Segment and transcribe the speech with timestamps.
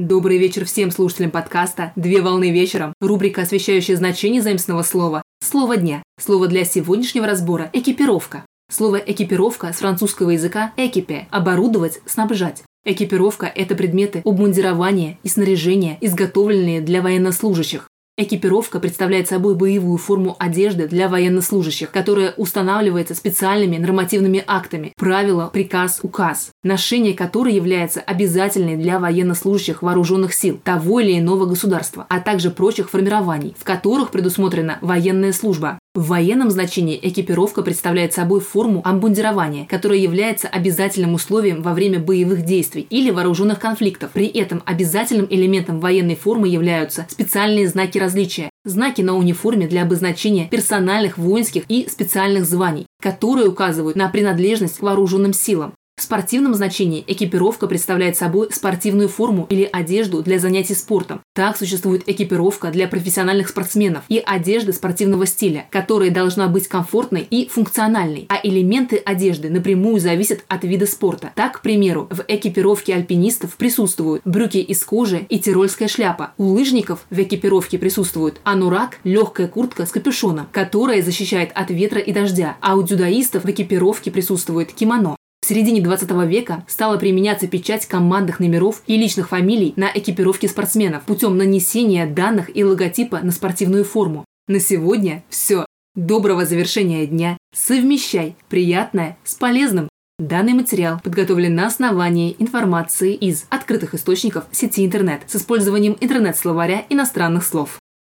[0.00, 6.02] Добрый вечер всем слушателям подкаста «Две волны вечером», рубрика, освещающая значение заимственного слова «Слово дня».
[6.18, 8.46] Слово для сегодняшнего разбора– экипировка.
[8.72, 12.62] Слово «экипировка» с французского языка «экипе»– оборудовать, снабжать.
[12.86, 17.86] Экипировка– это предметы обмундирования и снаряжения, изготовленные для военнослужащих.
[18.20, 26.00] Экипировка представляет собой боевую форму одежды для военнослужащих, которая устанавливается специальными нормативными актами, правила, приказ,
[26.02, 32.50] указ, ношение которой является обязательной для военнослужащих вооруженных сил того или иного государства, а также
[32.50, 35.78] прочих формирований, в которых предусмотрена военная служба.
[35.92, 42.44] В военном значении экипировка представляет собой форму обмундирования, которая является обязательным условием во время боевых
[42.44, 44.12] действий или вооруженных конфликтов.
[44.12, 50.46] При этом обязательным элементом военной формы являются специальные знаки различия, знаки на униформе для обозначения
[50.46, 55.72] персональных воинских и специальных званий, которые указывают на принадлежность к вооруженным силам.
[56.00, 61.20] В спортивном значении экипировка представляет собой спортивную форму или одежду для занятий спортом.
[61.34, 67.48] Так существует экипировка для профессиональных спортсменов и одежда спортивного стиля, которая должна быть комфортной и
[67.48, 71.32] функциональной, а элементы одежды напрямую зависят от вида спорта.
[71.34, 76.32] Так, к примеру, в экипировке альпинистов присутствуют брюки из кожи и тирольская шляпа.
[76.38, 82.10] У лыжников в экипировке присутствует анурак– легкая куртка с капюшоном, которая защищает от ветра и
[82.10, 85.16] дождя, а у дзюдоистов в экипировке присутствует кимоно
[85.50, 91.36] середине 20 века стала применяться печать командных номеров и личных фамилий на экипировке спортсменов путем
[91.36, 94.24] нанесения данных и логотипа на спортивную форму.
[94.46, 95.66] На сегодня все.
[95.96, 97.36] Доброго завершения дня.
[97.52, 99.88] Совмещай приятное с полезным.
[100.20, 107.42] Данный материал подготовлен на основании информации из открытых источников сети интернет с использованием интернет-словаря иностранных
[107.44, 107.79] слов.